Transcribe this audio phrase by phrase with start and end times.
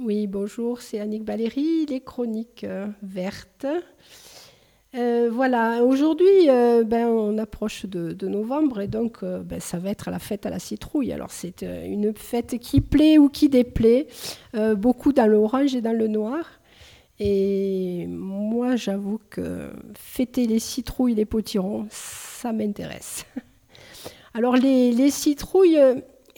[0.00, 3.66] Oui, bonjour, c'est Annick Valéry, les chroniques euh, vertes.
[4.94, 10.08] Euh, voilà, aujourd'hui, euh, ben, on approche de, novembre et donc ben, ça va être
[10.12, 11.12] la fête à la citrouille.
[11.12, 14.06] Alors c'est une fête qui plaît ou qui déplaît,
[14.76, 16.44] beaucoup dans l'orange et dans le noir.
[17.18, 23.26] Et moi, j'avoue que fêter les citrouilles, les potirons, ça m'intéresse.
[24.34, 25.80] Alors les, citrouilles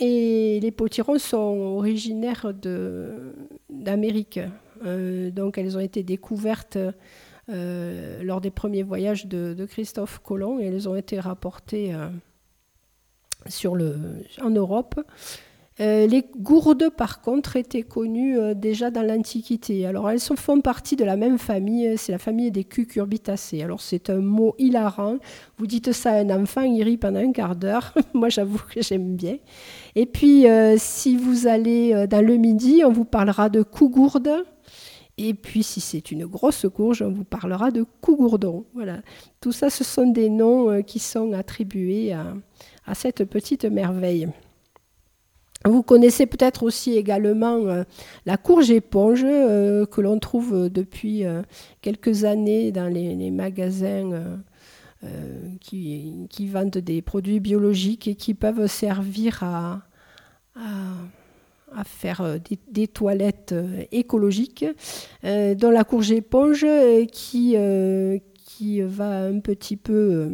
[0.00, 2.52] et les potirons sont originaires
[3.68, 4.40] d'Amérique.
[4.84, 6.78] Euh, donc elles ont été découvertes
[7.50, 12.08] euh, lors des premiers voyages de, Christophe Colomb et elles ont été rapportées euh,
[14.40, 14.98] en Europe.
[15.80, 19.86] Euh, les gourdes, par contre, étaient connues euh, déjà dans l'Antiquité.
[19.86, 23.62] Alors, elles font partie de la même famille, euh, c'est la famille des cucurbitacées.
[23.62, 25.16] Alors, c'est un mot hilarant.
[25.56, 27.94] Vous dites ça à un enfant, il rit pendant un quart d'heure.
[28.14, 29.38] Moi, j'avoue que j'aime bien.
[29.94, 30.44] Et puis,
[30.76, 34.30] si vous allez dans le midi, on vous parlera de cougourde.
[35.18, 38.64] Et puis, si c'est une grosse courge, on vous parlera de cougourdon.
[38.74, 39.00] Voilà.
[39.40, 44.28] Tout ça, ce sont des noms qui sont attribués à cette petite merveille.
[45.66, 47.84] Vous connaissez peut-être aussi également euh,
[48.24, 51.42] la courge éponge euh, que l'on trouve depuis euh,
[51.82, 54.40] quelques années dans les, magasins
[55.60, 59.82] qui, vendent des produits biologiques et qui peuvent servir à,
[61.84, 62.38] faire
[62.68, 63.54] des, toilettes
[63.92, 64.64] écologiques,
[65.22, 66.66] dont la courge éponge
[67.12, 67.54] qui
[68.82, 70.32] va un petit peu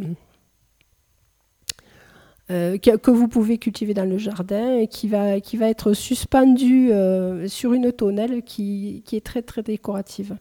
[2.49, 6.91] euh, que, vous pouvez cultiver dans le jardin et qui va, qui va être suspendu
[6.91, 10.37] euh, sur une tonnelle qui, qui, est très très décorative.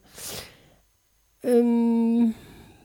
[1.45, 2.25] Euh,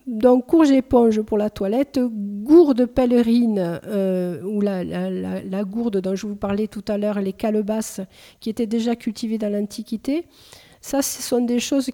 [0.07, 3.79] donc courge éponge pour la toilette, gourde pèlerine
[4.43, 5.09] ou la, la,
[5.43, 8.01] la, gourde dont je vous parlais tout à l'heure, les calebasses
[8.39, 10.25] qui étaient déjà cultivées dans l'Antiquité.
[10.83, 11.91] Ça, ce sont des choses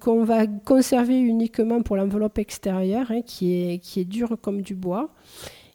[0.00, 4.74] qu'on va conserver uniquement pour l'enveloppe extérieure, hein, qui, est, qui est dure comme du
[4.74, 5.08] bois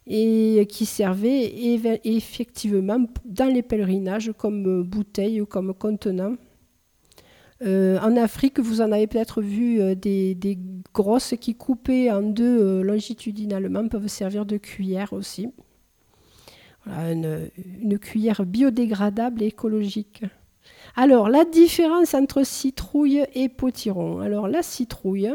[0.08, 1.52] et qui servait
[2.04, 6.34] effectivement dans les pèlerinages comme bouteille ou comme contenant.
[7.66, 10.58] Euh, en Afrique, vous en avez peut-être vu euh, des,
[10.94, 15.48] grosses qui coupées en deux euh, longitudinalement peuvent servir de cuillère aussi.
[16.86, 20.22] une, cuillère biodégradable et écologique.
[20.94, 24.20] Alors, la différence entre citrouille et potiron.
[24.20, 25.32] Alors, la citrouille,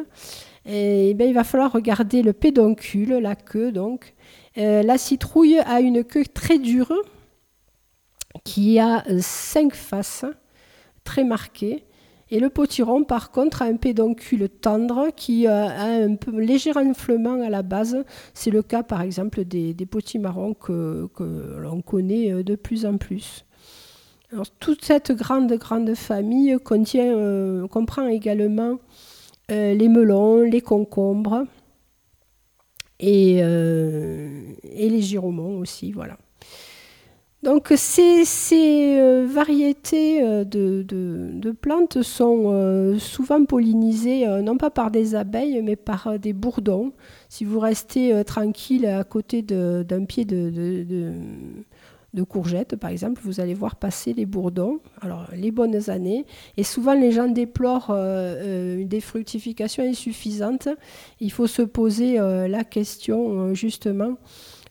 [0.66, 4.13] eh bien, il va falloir regarder le pédoncule, la queue donc.
[4.58, 6.94] Euh, la citrouille a une queue très dure
[8.44, 10.26] qui a euh, cinq faces
[11.04, 11.86] très marquées.
[12.30, 17.42] Et le potiron, par contre, a un pédoncule tendre qui euh, a un léger enflement
[17.42, 18.04] à la base.
[18.34, 21.10] C'est le cas, par exemple, des, des potimarrons que,
[21.60, 23.46] l'on connaît de plus en plus.
[24.60, 26.58] toute cette grande, grande famille
[27.70, 28.80] comprend également
[29.50, 31.46] les melons, les concombres,
[33.02, 35.92] euh, et, les giromons aussi.
[35.92, 36.18] Voilà.
[37.42, 38.24] Donc ces,
[38.54, 46.20] euh, variétés euh, de, plantes sont souvent pollinisées non pas par des abeilles mais par
[46.20, 46.94] des bourdons.
[47.30, 51.12] Si vous restez tranquille à côté d'un pied de,
[52.14, 56.26] de courgettes, par exemple, vous allez voir passer les bourdons, alors les bonnes années.
[56.58, 57.96] Et souvent, les gens déplorent euh,
[58.78, 60.70] euh, des fructifications insuffisantes.
[61.20, 64.18] Il faut se poser euh, la question, justement,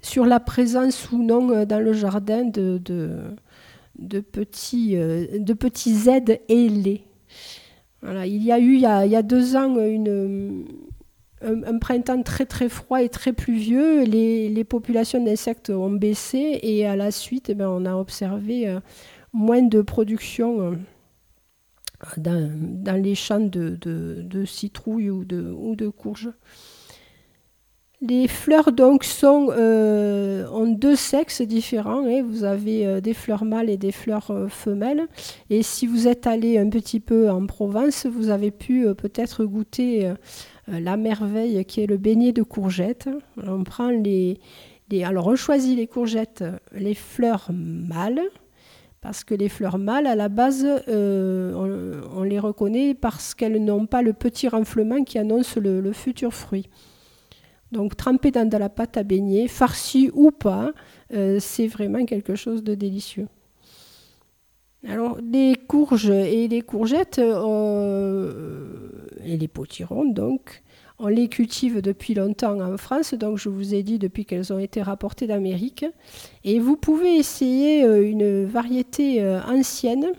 [0.03, 2.79] sur la présence ou non dans le jardin de,
[4.21, 7.05] petits, de petits aides ailés.
[8.03, 10.65] Voilà, il y a eu, il y a deux ans, une
[11.45, 16.97] un, printemps très très froid et très pluvieux, les, populations d'insectes ont baissé et à
[16.97, 18.81] la suite, eh ben, on a observé euh,
[19.33, 20.75] moins de production euh,
[22.17, 26.31] dans, les champs de, citrouilles ou de, ou de courges.
[28.01, 32.05] Les fleurs donc sont euh, en deux sexes différents.
[32.05, 32.23] Hein.
[32.25, 35.07] Vous avez des fleurs mâles et des fleurs femelles.
[35.51, 40.07] Et si vous êtes allé un petit peu en Provence, vous avez pu peut-être goûter
[40.07, 40.15] euh,
[40.69, 43.09] la merveille qui est le beignet de courgettes.
[43.45, 44.39] On prend les,
[45.03, 48.23] alors on choisit les courgettes, les fleurs mâles,
[49.01, 53.87] parce que les fleurs mâles, à la base, euh, on, les reconnaît parce qu'elles n'ont
[53.87, 56.69] pas le petit renflement qui annonce le, futur fruit.
[57.73, 60.73] Donc trempé dans de la pâte à beignet, farci ou pas,
[61.15, 63.29] euh, c'est vraiment quelque chose de délicieux.
[64.89, 70.63] Alors les courges et les courgettes et les potirons, donc,
[70.99, 74.61] on les cultive depuis longtemps en France, donc je vous ai dit depuis qu'elles ont
[74.61, 75.85] été rapportées d'Amérique.
[76.45, 80.13] Et vous pouvez essayer euh, une variété euh, ancienne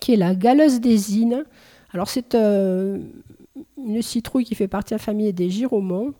[0.00, 1.44] qui est la galeuse d'ésine.
[1.92, 6.12] Alors c'est une citrouille qui fait partie de la famille des gyromons.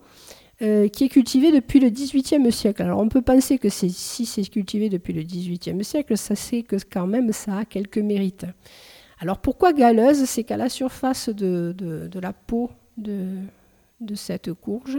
[0.60, 2.82] Euh, qui est cultivé depuis le XVIIIe siècle.
[2.82, 3.92] Alors on peut penser que si
[4.26, 8.44] c'est cultivé depuis le XVIIIe siècle, ça c'est que quand même ça a quelques mérites.
[9.20, 13.36] Alors pourquoi galeuse C'est qu'à la surface de, la peau de,
[14.16, 14.98] cette courge,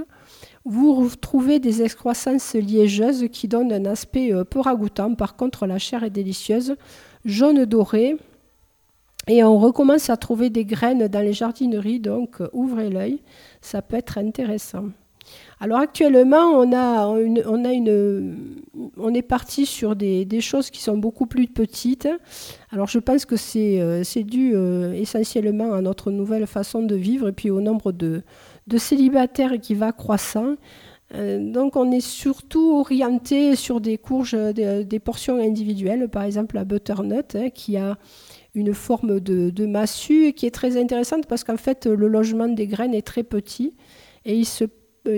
[0.64, 5.14] vous trouvez des excroissances liégeuses qui donnent un aspect euh, peu ragoûtant.
[5.14, 6.78] Par contre, la chair est délicieuse,
[7.26, 8.16] jaune doré.
[9.28, 13.20] Et on recommence à trouver des graines dans les jardineries, donc euh, ouvrez l'œil,
[13.62, 14.86] ça peut être intéressant.
[15.62, 18.64] Alors actuellement, on, a on, a une,
[18.98, 22.08] on est parti sur des, choses qui sont beaucoup plus petites.
[22.72, 27.28] Alors je pense que c'est euh, dû euh, essentiellement à notre nouvelle façon de vivre
[27.28, 28.24] et puis au nombre de,
[28.78, 30.56] célibataires qui va croissant.
[31.14, 36.64] Euh, donc on est surtout orienté sur des courges, des, portions individuelles, par exemple la
[36.64, 37.98] butternut hein, qui a
[38.56, 42.68] une forme de, de, massue qui est très intéressante parce qu'en fait le logement des
[42.68, 43.76] graines est très petit
[44.26, 44.66] et il se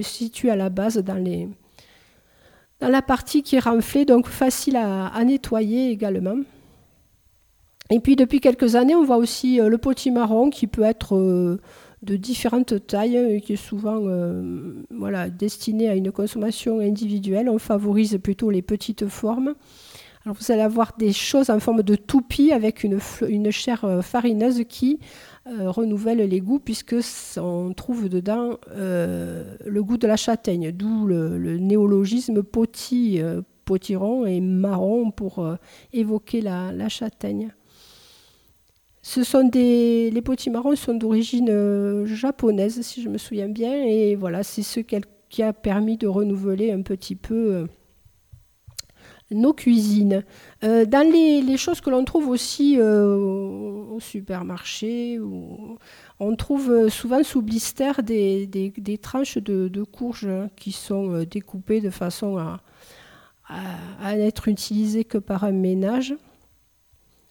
[0.02, 1.48] situe à la base dans, les,
[2.80, 6.38] dans la partie qui est renflée, donc facile à, nettoyer également.
[7.90, 11.60] Et puis depuis quelques années, on voit aussi euh, le potimarron qui peut être euh,
[12.04, 14.02] de différentes tailles, qui est souvent
[14.90, 17.50] voilà, destiné à une consommation individuelle.
[17.50, 19.54] On favorise plutôt les petites formes.
[20.26, 24.64] Alors vous allez avoir des choses en forme de toupie avec une, une chair farineuse
[24.68, 25.00] qui
[25.48, 26.96] euh, renouvelle les goûts puisque
[27.38, 34.28] on trouve dedans euh, le goût de la châtaigne, d'où le, néologisme poti, euh, potiron
[34.28, 35.44] et marron pour
[35.94, 37.54] évoquer la, châtaigne.
[39.02, 44.44] Ce sont des, les potimarrons sont d'origine japonaise, si je me souviens bien, et voilà,
[44.44, 47.66] c'est ce qui a permis de renouveler un petit peu
[49.32, 50.24] nos cuisines.
[50.64, 55.20] Euh, dans les, choses que l'on trouve aussi euh, au supermarché,
[56.20, 62.38] on trouve euh, souvent sous blister des, tranches de, courges qui sont découpées de façon
[62.38, 62.62] à,
[63.48, 66.16] à, n'être utilisées que par un ménage.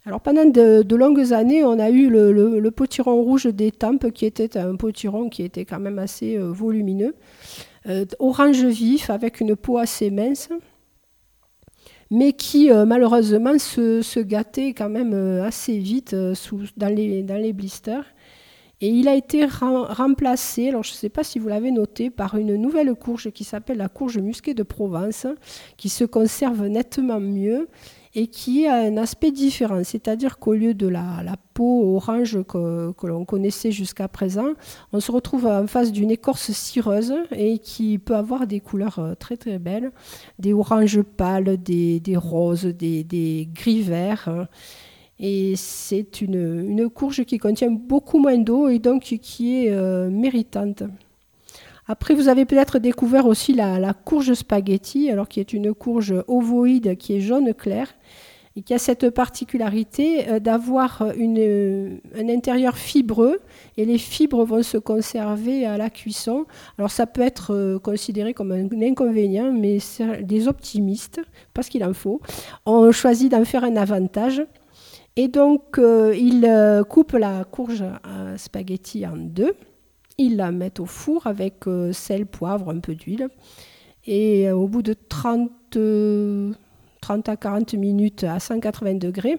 [0.06, 4.56] Alors pendant de, longues années, on a eu le, potiron rouge des tempes, qui était
[4.56, 7.14] un potiron qui était quand même assez volumineux,
[8.18, 10.48] orange vif avec une peau assez mince
[12.10, 16.34] mais qui euh, malheureusement se, gâtait quand même euh, assez vite euh,
[16.76, 18.04] dans, les, blisters.
[18.82, 22.36] Et il a été remplacé, alors je ne sais pas si vous l'avez noté, par
[22.36, 25.26] une nouvelle courge qui s'appelle la courge musquée de Provence,
[25.76, 27.68] qui se conserve nettement mieux
[28.14, 29.82] et qui a un aspect différent.
[29.84, 31.22] C'est-à-dire qu'au lieu de la,
[31.54, 34.48] peau orange que, l'on connaissait jusqu'à présent,
[34.92, 39.14] on se retrouve en face d'une écorce cireuse et qui peut avoir des couleurs euh,
[39.14, 39.92] très très belles,
[40.38, 44.46] des oranges pâles, des, roses, des, gris verts.
[45.18, 50.82] Et c'est une, courge qui contient beaucoup moins d'eau et donc qui est euh, méritante.
[51.92, 56.96] Après, vous avez peut-être découvert aussi la, courge spaghetti, alors qui est une courge ovoïde
[56.96, 57.88] qui est jaune clair
[58.54, 63.40] et qui a cette particularité euh, d'avoir un intérieur fibreux
[63.76, 66.46] et les fibres vont se conserver à la cuisson.
[66.78, 69.78] Alors ça peut être euh, considéré comme un inconvénient, mais
[70.22, 71.20] des optimistes,
[71.54, 72.20] parce qu'il en faut,
[72.66, 74.44] ont choisi d'en faire un avantage.
[75.16, 76.48] Et donc, euh, ils
[76.88, 77.82] coupent la courge
[78.36, 79.56] spaghetti en deux
[80.20, 83.28] ils la mettent au four avec euh, sel, poivre, un peu d'huile.
[84.06, 86.52] Et euh, au bout de 30, 30 euh,
[87.26, 89.38] à 40 minutes à 180 degrés,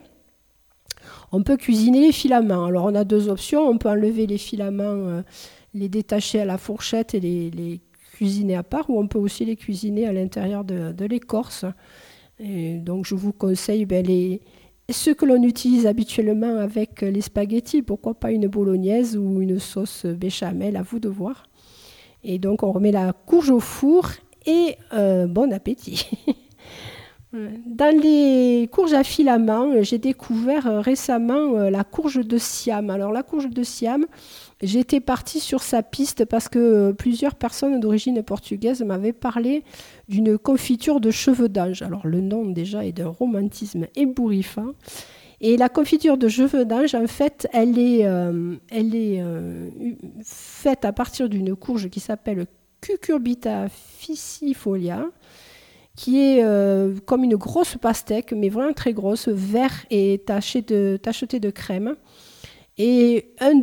[1.31, 2.65] on peut cuisiner les filaments.
[2.65, 3.67] Alors on a deux options.
[3.67, 5.23] On peut enlever les filaments,
[5.73, 7.81] les détacher à la fourchette et les,
[8.13, 11.65] cuisiner à part, ou on peut aussi les cuisiner à l'intérieur de, l'écorce.
[12.39, 14.41] donc je vous conseille ben, les,
[14.91, 20.05] ce que l'on utilise habituellement avec les spaghettis, pourquoi pas une bolognaise ou une sauce
[20.05, 21.43] béchamel, à vous de voir.
[22.23, 24.09] Et donc on remet la courge au four
[24.45, 26.07] et euh, bon appétit.
[27.33, 32.89] Dans les courges à filaments, j'ai découvert euh, récemment euh, la courge de Siam.
[32.89, 34.05] Alors la courge de Siam,
[34.61, 39.63] j'étais partie sur sa piste parce que plusieurs personnes d'origine portugaise m'avaient parlé
[40.09, 41.81] d'une confiture de cheveux d'ange.
[41.81, 44.73] Alors le nom déjà est d'un romantisme ébouriffant.
[45.43, 49.69] Et la confiture de cheveux d'ange, en fait, elle est, euh, elle est euh,
[50.23, 52.45] faite à partir d'une courge qui s'appelle
[52.79, 55.05] Cucurbita ficifolia,
[55.95, 60.99] qui est euh, comme une grosse pastèque, mais vraiment très grosse, vert et tachetée de,
[61.39, 61.95] de crème.
[62.77, 63.55] Et un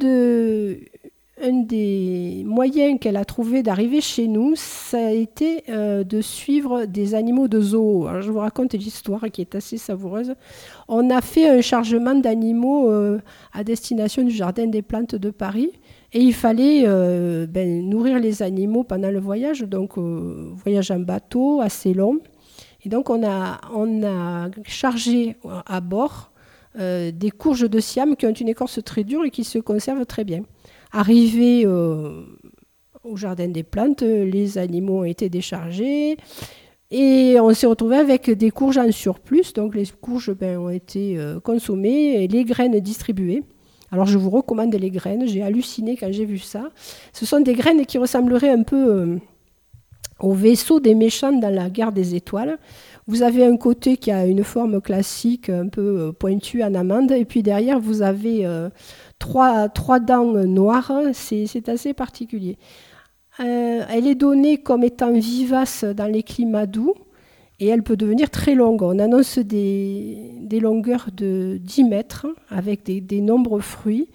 [1.63, 7.15] des moyens qu'elle a trouvé d'arriver chez nous, ça a été euh, de suivre des
[7.15, 8.07] animaux de zoo.
[8.21, 10.35] je vous raconte l'histoire qui est assez savoureuse.
[10.89, 13.21] On a fait un chargement d'animaux euh,
[13.53, 15.73] à destination du Jardin des plantes de Paris.
[16.13, 21.61] Et il fallait euh, ben, nourrir les animaux pendant le voyage, donc voyage en bateau
[21.61, 22.21] assez long.
[22.85, 25.37] Et donc on a, chargé
[25.67, 26.33] à bord
[26.77, 30.25] des courges de Siam qui ont une écorce très dure et qui se conservent très
[30.25, 30.43] bien.
[30.93, 32.23] Arrivé euh,
[33.05, 36.17] au jardin des plantes, les animaux ont été déchargés
[36.91, 39.53] et on s'est retrouvé avec des courges en surplus.
[39.55, 43.43] Donc les courges ben, ont été euh, consommées et les graines distribuées.
[43.91, 46.71] Alors je vous recommande les graines, j'ai halluciné quand j'ai vu ça.
[47.13, 49.17] Ce sont des graines qui ressembleraient un peu euh,
[50.21, 52.59] au vaisseau des méchants dans la guerre des étoiles.
[53.07, 57.25] Vous avez un côté qui a une forme classique, un peu pointue en amande, et
[57.25, 58.47] puis derrière vous avez
[59.19, 62.59] trois, trois dents noires, c'est assez particulier.
[63.41, 66.95] Euh, elle est donnée comme étant vivace dans les climats doux
[67.61, 68.83] et elle peut devenir très longue.
[68.83, 74.09] On annonce des, longueurs de 10 mètres avec des, nombreux fruits.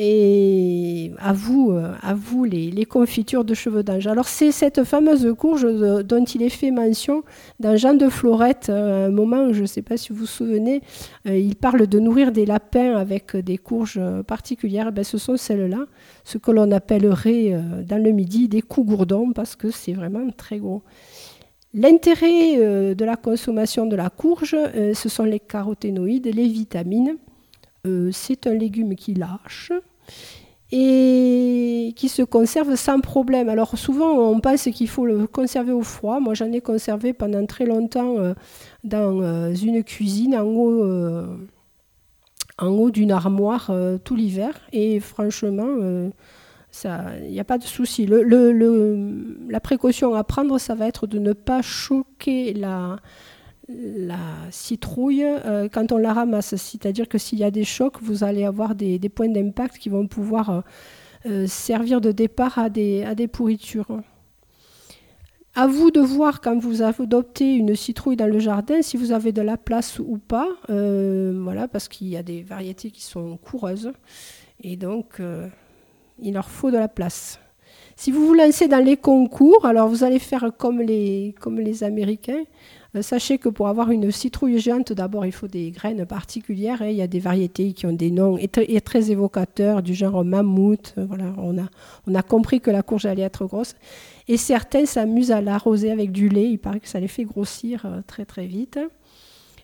[0.00, 4.06] Et à vous, euh, à vous les, confitures de cheveux d'ange.
[4.06, 5.66] Alors c'est cette fameuse courge
[6.04, 7.24] dont il est fait mention
[7.58, 10.82] dans Jean de Florette, euh, un moment, je ne sais pas si vous vous souvenez,
[11.26, 14.92] euh, il parle de nourrir des lapins avec des courges particulières.
[14.92, 15.86] Ben, ce sont celles-là,
[16.22, 20.58] ce que l'on appellerait dans le midi des coups gourdons, parce que c'est vraiment très
[20.58, 20.84] gros.
[21.74, 27.16] L'intérêt de la consommation de la courge, ce sont les caroténoïdes, les vitamines.
[28.10, 29.72] c'est un légume qui lâche,
[30.70, 33.48] et qui se conserve sans problème.
[33.48, 36.20] Alors souvent on pense qu'il faut le conserver au froid.
[36.20, 38.34] Moi j'en ai conservé pendant très longtemps euh,
[38.84, 41.26] dans euh, une cuisine en haut, euh,
[42.58, 43.70] en haut d'une armoire
[44.04, 46.10] tout l'hiver et franchement
[46.84, 48.06] il n'y a pas de souci.
[48.06, 52.98] la précaution à prendre ça va être de ne pas choquer la,
[54.50, 56.56] citrouille euh, quand on la ramasse.
[56.56, 60.06] C'est-à-dire que s'il y a des chocs, vous allez avoir des, points d'impact qui vont
[60.06, 60.60] pouvoir euh,
[61.26, 64.00] euh, servir de départ à des, à des pourritures.
[65.54, 69.32] À vous de voir quand vous adoptez une citrouille dans le jardin si vous avez
[69.32, 70.48] de la place ou pas.
[70.68, 73.90] voilà, parce qu'il y a des variétés qui sont coureuses
[74.62, 75.20] et donc
[76.20, 77.40] il leur faut de la place.
[77.96, 81.34] Si vous vous lancez dans les concours, alors vous allez faire comme les,
[81.82, 82.44] Américains.
[82.94, 86.80] Euh, sachez que pour avoir une citrouille géante, d'abord il faut des graines particulières.
[86.80, 86.90] Hein.
[86.90, 88.48] Il y a des variétés qui ont des noms et,
[88.80, 90.94] très évocateurs, du genre mammouth.
[90.96, 91.66] Euh, voilà, on, a,
[92.06, 93.74] on a compris que la courge allait être grosse.
[94.28, 96.48] Et certains s'amusent à l'arroser avec du lait.
[96.48, 98.78] Il paraît que ça les fait grossir euh, très très vite.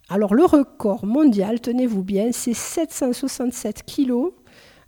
[0.08, 4.32] Alors le record mondial, tenez-vous bien, c'est 767 kilos.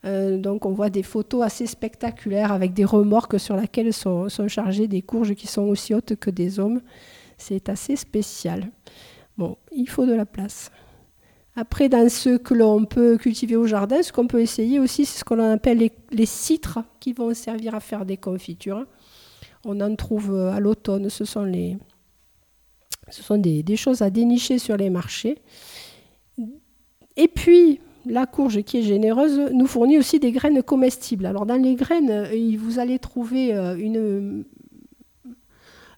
[0.04, 5.02] Donc on voit des photos assez spectaculaires avec des remorques sur lesquelles sont, chargées des
[5.02, 6.80] courges qui sont aussi hautes que des hommes.
[7.38, 8.70] C'est assez spécial.
[9.36, 10.70] Bon, il faut de la place.
[11.58, 15.20] Après, dans ce que l'on peut cultiver au jardin, ce qu'on peut essayer aussi, c'est
[15.20, 18.84] ce qu'on appelle les, citres qui vont servir à faire des confitures.
[19.64, 21.08] On en trouve euh, à l'automne.
[21.08, 21.78] Ce sont, des,
[23.76, 25.38] choses à dénicher sur les marchés.
[27.16, 31.26] Et puis, la courge qui est généreuse nous fournit aussi des graines comestibles.
[31.26, 33.76] Alors, dans les graines, euh, vous allez trouver euh,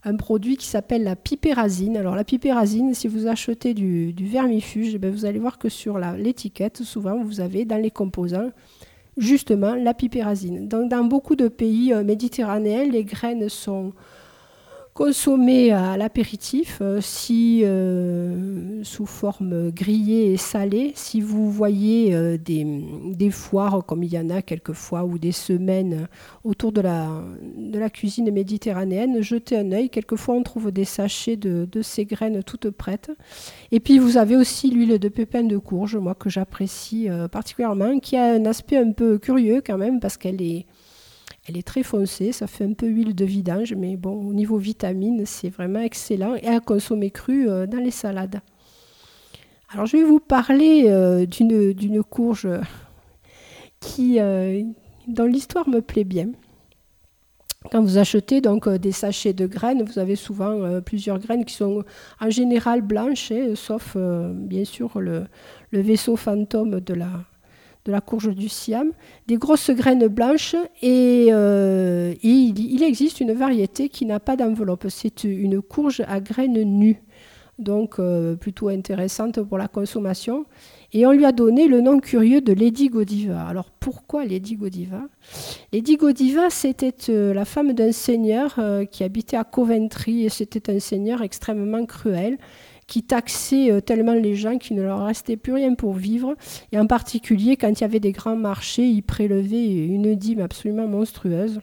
[0.04, 1.96] un produit qui s'appelle la pipérazine.
[1.96, 5.98] Alors la pipérazine, si vous achetez du, vermifuge, eh ben, vous allez voir que sur
[5.98, 8.50] l'étiquette, souvent vous avez dans les composants
[9.16, 10.68] justement la pipérazine.
[10.68, 13.92] Donc dans beaucoup de pays euh, méditerranéens, les graines sont
[14.98, 22.36] consommer à l'apéritif, euh, si euh, sous forme grillée et salée, si vous voyez euh,
[22.36, 26.08] des, foires comme il y en a quelquefois ou des semaines
[26.42, 29.88] autour de la, cuisine méditerranéenne, jetez un œil.
[29.88, 33.12] Quelquefois on trouve des sachets de, ces graines toutes prêtes.
[33.70, 38.16] Et puis vous avez aussi l'huile de pépins de courge, moi que j'apprécie particulièrement, qui
[38.16, 40.66] a un aspect un peu curieux quand même parce qu'elle est
[41.48, 44.58] elle est très foncée, ça fait un peu huile de vidange, mais bon, au niveau
[44.58, 48.40] vitamine, c'est vraiment excellent et à consommer cru euh, dans les salades.
[49.70, 52.48] Alors je vais vous parler euh, d'une courge
[53.80, 54.62] qui, euh,
[55.06, 56.28] dans l'histoire me plaît bien.
[57.72, 61.82] Quand vous achetez donc des sachets de graines, vous avez souvent plusieurs graines qui sont
[62.20, 65.26] en général blanches, hein, sauf bien sûr le,
[65.72, 67.24] vaisseau fantôme de la,
[67.88, 68.92] de la courge du Siam,
[69.26, 74.86] des grosses graines blanches et, euh, il, existe une variété qui n'a pas d'enveloppe.
[74.90, 77.02] C'est une courge à graines nues.
[77.58, 78.00] donc
[78.38, 80.44] plutôt intéressante pour la consommation.
[80.92, 83.42] Et on lui a donné le nom curieux de Lady Godiva.
[83.46, 85.02] Alors pourquoi Lady Godiva?
[85.72, 88.60] Lady Godiva, c'était la femme d'un seigneur
[88.92, 92.38] qui habitait à Coventry, et c'était un seigneur extrêmement cruel
[92.88, 96.34] qui taxait euh, tellement les gens qu'il ne leur restait plus rien pour vivre.
[96.72, 100.88] Et en particulier, quand il y avait des grands marchés, il prélevait une dîme absolument
[100.88, 101.60] monstrueuse.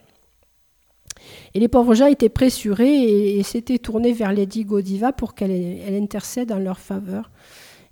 [1.56, 6.52] Et les pauvres gens étaient pressurés et, s'étaient tournés vers Lady Godiva pour qu'elle intercède
[6.52, 7.32] en leur faveur.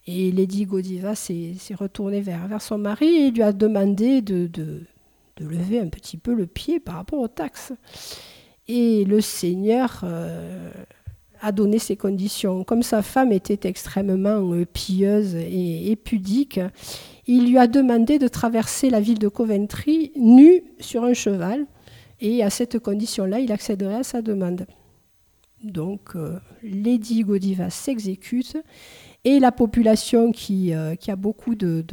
[0.05, 4.85] Et Lady Godiva s'est retournée vers, vers, son mari et lui a demandé de, de,
[5.39, 7.73] lever un petit peu le pied par rapport aux taxes.
[8.67, 10.71] Et le Seigneur euh,
[11.43, 12.63] a donné ces conditions.
[12.63, 16.59] Comme sa femme était extrêmement euh, pieuse et, pudique,
[17.27, 21.65] il lui a demandé de traverser la ville de Coventry nue sur un cheval,
[22.21, 24.65] et à cette condition-là, il accéderait à sa demande.
[25.63, 28.57] Donc, euh, Lady Godiva s'exécute,
[29.25, 31.83] et la population qui, euh, a beaucoup de,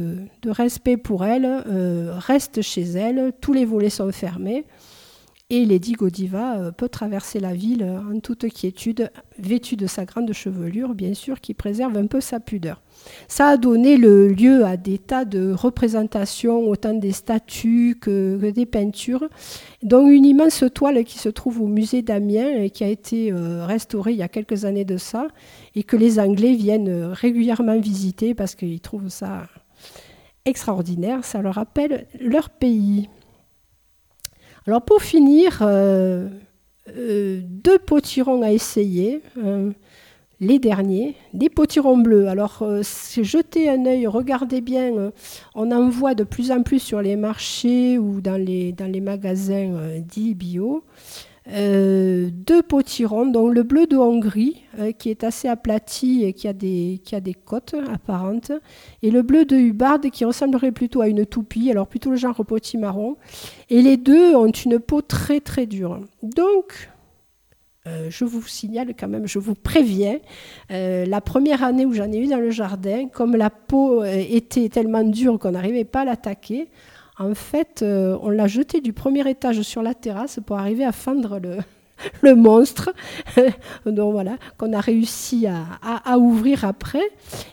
[0.47, 1.64] respect pour elle
[2.09, 4.64] reste chez elle, tous les volets sont fermés.
[5.52, 10.33] Et Lady Godiva euh, peut traverser la ville en toute quiétude, vêtue de sa grande
[10.33, 12.80] chevelure, bien sûr, qui préserve un peu sa pudeur.
[13.26, 18.64] Ça a donné le lieu à des tas de représentations, autant des statues que, des
[18.64, 19.28] peintures,
[19.83, 23.66] dont une immense toile qui se trouve au musée d'Amiens et qui a été euh,
[23.66, 25.26] restaurée il y a quelques années de ça,
[25.75, 29.49] et que les Anglais viennent régulièrement visiter parce qu'ils trouvent ça
[30.45, 33.09] extraordinaire, ça leur rappelle leur pays.
[34.67, 36.29] Alors pour finir, euh,
[36.97, 39.23] euh, deux potirons à essayer.
[39.38, 39.71] Euh,
[40.43, 42.26] les derniers, des potirons bleus.
[42.26, 45.12] Alors, jetez un œil, regardez bien,
[45.55, 49.02] on en voit de plus en plus sur les marchés ou dans les, dans les
[49.02, 50.83] magasins dits bio.
[51.49, 56.47] Euh, deux potirons, donc le bleu de Hongrie, euh, qui est assez aplati et qui
[56.47, 58.52] a, des, qui a des côtes apparentes,
[59.02, 62.44] et le bleu de Hubbard, qui ressemblerait plutôt à une toupie, alors plutôt le genre
[62.44, 63.16] potimarron.
[63.70, 66.00] Et les deux ont une peau très très dure.
[66.23, 66.90] Donc,
[67.87, 70.18] euh, je vous signale quand même, je vous préviens,
[70.68, 75.04] la première année où j'en ai eu dans le jardin, comme la peau était tellement
[75.04, 76.68] dure qu'on n'arrivait pas à l'attaquer,
[77.21, 80.92] en fait, euh, on l'a jeté du premier étage sur la terrasse pour arriver à
[80.92, 81.38] fendre
[82.23, 82.94] le, monstre,
[83.87, 87.03] donc voilà, qu'on a réussi à, ouvrir après.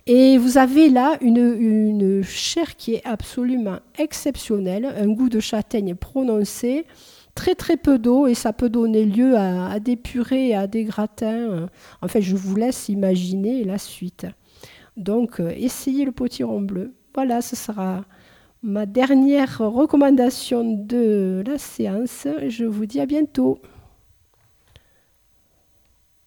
[0.05, 6.85] Et vous avez là une, chair qui est absolument exceptionnelle, un goût de châtaigne prononcé,
[7.35, 11.67] très très peu d'eau et ça peut donner lieu à, des purées, à des gratins.
[12.01, 14.27] En fait, je vous laisse imaginer la suite.
[14.95, 16.93] Donc, euh, essayez le potiron bleu.
[17.13, 18.03] Voilà, ce sera
[18.63, 22.27] ma dernière recommandation de la séance.
[22.47, 23.59] Je vous dis à bientôt.